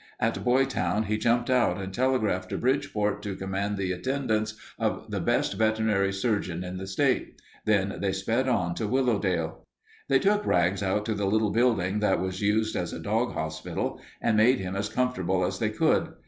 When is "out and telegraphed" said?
1.51-2.49